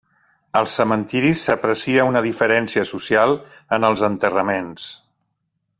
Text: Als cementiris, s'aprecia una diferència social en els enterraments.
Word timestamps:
Als 0.61 0.77
cementiris, 0.79 1.43
s'aprecia 1.49 2.07
una 2.13 2.23
diferència 2.27 2.87
social 2.93 3.37
en 3.79 3.87
els 3.91 4.05
enterraments. 4.09 4.93